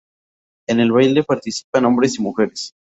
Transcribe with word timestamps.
En 0.67 0.79
el 0.79 0.91
baile 0.91 1.23
participan 1.23 1.85
hombres 1.85 2.17
y 2.17 2.23
mujeres. 2.23 2.73